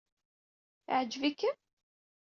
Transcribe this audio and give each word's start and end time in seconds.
Yeɛjeb-ikem? 0.89 1.57